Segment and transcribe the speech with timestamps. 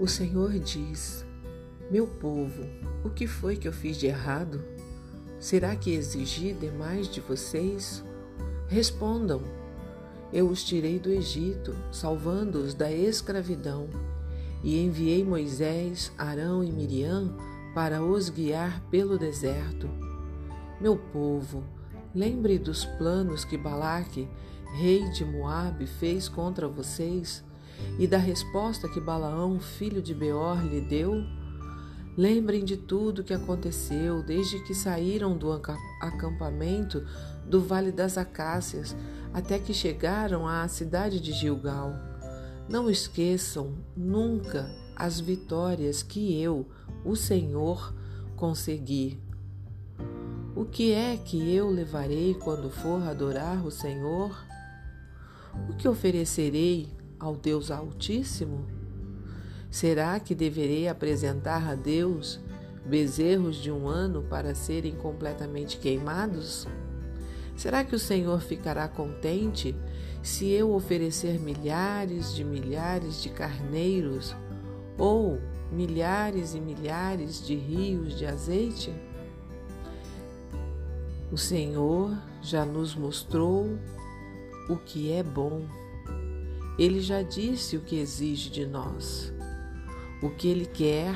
[0.00, 1.26] O Senhor diz:
[1.90, 2.64] Meu povo,
[3.04, 4.64] o que foi que eu fiz de errado?
[5.38, 8.02] Será que exigi demais de vocês?
[8.66, 9.42] Respondam.
[10.32, 13.90] Eu os tirei do Egito, salvando-os da escravidão,
[14.64, 17.36] e enviei Moisés, Arão e Miriam
[17.74, 19.86] para os guiar pelo deserto.
[20.80, 21.62] Meu povo,
[22.14, 24.26] lembre dos planos que Balaque,
[24.78, 27.44] rei de Moabe, fez contra vocês
[27.98, 31.24] e da resposta que Balaão, filho de Beor, lhe deu.
[32.16, 35.52] Lembrem de tudo que aconteceu desde que saíram do
[36.00, 37.06] acampamento
[37.46, 38.96] do Vale das Acácias
[39.32, 41.94] até que chegaram à cidade de Gilgal.
[42.68, 46.66] Não esqueçam nunca as vitórias que eu,
[47.04, 47.94] o Senhor,
[48.36, 49.18] consegui.
[50.54, 54.36] O que é que eu levarei quando for adorar o Senhor?
[55.68, 56.88] O que oferecerei
[57.20, 58.66] ao Deus Altíssimo?
[59.70, 62.40] Será que deverei apresentar a Deus
[62.84, 66.66] bezerros de um ano para serem completamente queimados?
[67.54, 69.76] Será que o Senhor ficará contente
[70.22, 74.34] se eu oferecer milhares de milhares de carneiros
[74.98, 75.38] ou
[75.70, 78.92] milhares e milhares de rios de azeite?
[81.30, 83.78] O Senhor já nos mostrou
[84.68, 85.62] o que é bom.
[86.80, 89.30] Ele já disse o que exige de nós.
[90.22, 91.14] O que ele quer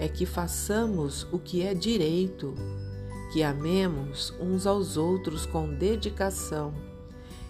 [0.00, 2.52] é que façamos o que é direito,
[3.32, 6.74] que amemos uns aos outros com dedicação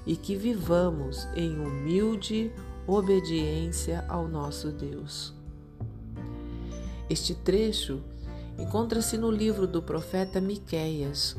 [0.07, 2.53] e que vivamos em humilde
[2.87, 5.33] obediência ao nosso Deus.
[7.09, 8.03] Este trecho
[8.59, 11.35] encontra-se no livro do profeta Miqueias,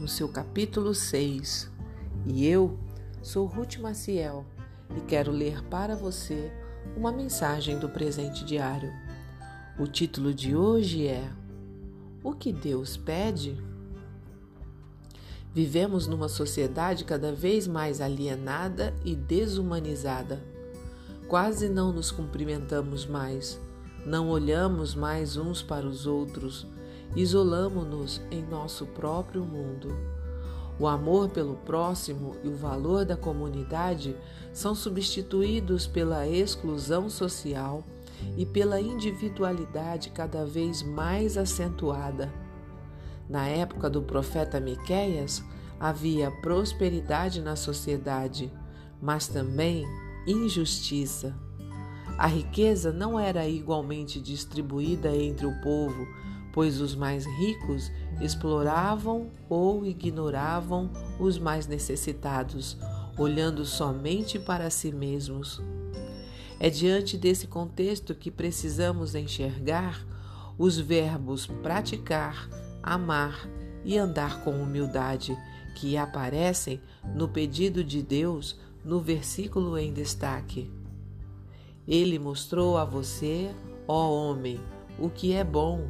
[0.00, 1.70] no seu capítulo 6,
[2.24, 2.78] e eu
[3.20, 4.46] sou Ruth Maciel
[4.96, 6.52] e quero ler para você
[6.96, 8.92] uma mensagem do presente diário.
[9.78, 11.30] O título de hoje é
[12.22, 13.56] O que Deus pede?
[15.54, 20.42] Vivemos numa sociedade cada vez mais alienada e desumanizada.
[21.28, 23.60] Quase não nos cumprimentamos mais,
[24.04, 26.66] não olhamos mais uns para os outros,
[27.14, 29.88] isolamos-nos em nosso próprio mundo.
[30.78, 34.16] O amor pelo próximo e o valor da comunidade
[34.52, 37.84] são substituídos pela exclusão social
[38.36, 42.32] e pela individualidade cada vez mais acentuada.
[43.28, 45.42] Na época do profeta Miqueias,
[45.78, 48.52] havia prosperidade na sociedade,
[49.00, 49.84] mas também
[50.26, 51.34] injustiça.
[52.18, 56.06] A riqueza não era igualmente distribuída entre o povo,
[56.52, 57.90] pois os mais ricos
[58.20, 62.76] exploravam ou ignoravam os mais necessitados,
[63.18, 65.60] olhando somente para si mesmos.
[66.60, 70.06] É diante desse contexto que precisamos enxergar
[70.58, 72.48] os verbos praticar,
[72.82, 73.48] amar
[73.84, 75.36] e andar com humildade
[75.74, 76.80] que aparecem
[77.14, 80.70] no pedido de Deus no versículo em destaque.
[81.86, 83.50] Ele mostrou a você,
[83.88, 84.60] ó homem,
[84.98, 85.88] o que é bom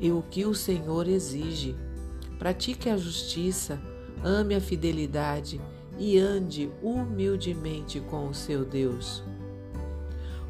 [0.00, 1.76] e o que o Senhor exige.
[2.38, 3.80] Pratique a justiça,
[4.22, 5.60] ame a fidelidade
[5.98, 9.22] e ande humildemente com o seu Deus.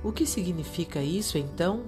[0.03, 1.85] O que significa isso então?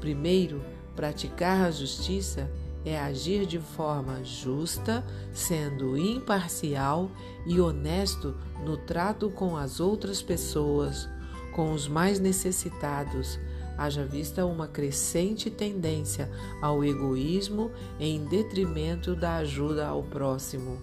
[0.00, 0.62] Primeiro,
[0.94, 2.50] praticar a justiça
[2.84, 7.10] é agir de forma justa, sendo imparcial
[7.46, 11.08] e honesto no trato com as outras pessoas,
[11.52, 13.38] com os mais necessitados,
[13.78, 16.28] haja vista uma crescente tendência
[16.60, 20.82] ao egoísmo em detrimento da ajuda ao próximo.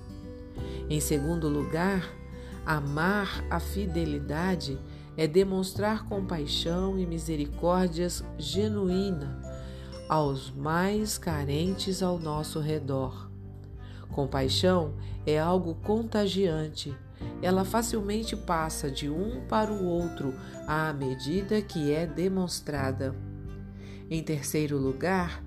[0.90, 2.10] Em segundo lugar,
[2.66, 4.80] amar a fidelidade
[5.18, 9.42] é demonstrar compaixão e misericórdias genuína
[10.08, 13.30] aos mais carentes ao nosso redor.
[14.10, 14.94] Compaixão
[15.26, 16.96] é algo contagiante
[17.42, 20.34] ela facilmente passa de um para o outro
[20.68, 23.16] à medida que é demonstrada.
[24.10, 25.44] Em terceiro lugar,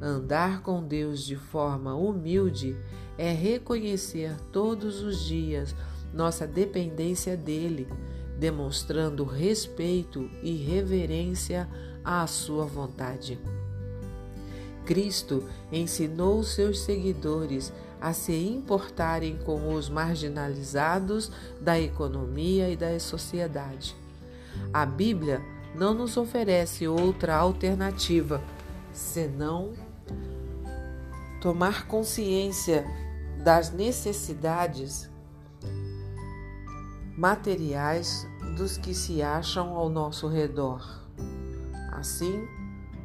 [0.00, 2.76] andar com Deus de forma humilde
[3.16, 5.74] é reconhecer todos os dias
[6.12, 7.86] nossa dependência dele,
[8.38, 11.68] demonstrando respeito e reverência
[12.04, 13.38] à sua vontade.
[14.86, 21.30] Cristo ensinou seus seguidores a se importarem com os marginalizados
[21.60, 23.96] da economia e da sociedade.
[24.72, 25.42] A Bíblia
[25.74, 28.42] não nos oferece outra alternativa
[28.92, 29.72] senão
[31.40, 32.84] tomar consciência
[33.44, 35.08] das necessidades
[37.16, 41.02] materiais dos que se acham ao nosso redor.
[41.92, 42.46] Assim,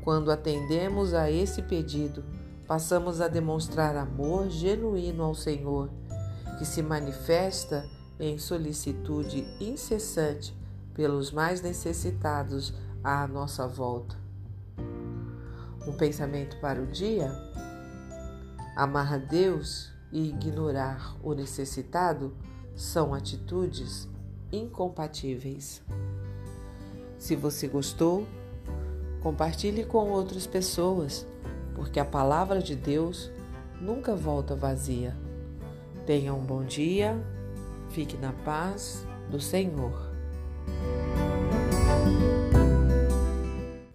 [0.04, 2.24] quando atendemos a esse pedido,
[2.68, 5.89] passamos a demonstrar amor genuíno ao Senhor,
[6.57, 7.89] que se manifesta
[8.19, 10.56] em solicitude incessante
[10.94, 12.74] pelos mais necessitados
[13.04, 14.15] à nossa volta.
[15.86, 17.31] Um pensamento para o dia?
[18.75, 22.33] Amar a Deus e ignorar o necessitado
[22.75, 24.07] são atitudes
[24.51, 25.81] incompatíveis.
[27.18, 28.27] Se você gostou,
[29.21, 31.25] compartilhe com outras pessoas,
[31.75, 33.31] porque a palavra de Deus
[33.80, 35.16] nunca volta vazia.
[36.06, 37.18] Tenha um bom dia,
[37.90, 40.12] fique na paz do Senhor.